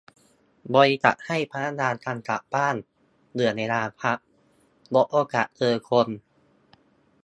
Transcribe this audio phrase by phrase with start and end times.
[0.75, 2.75] -บริษัทให้พนักงานทำจากบ้าน
[3.31, 4.17] เหลื่อมเวลาพัก
[4.93, 6.07] ลดโอกาสเจอคน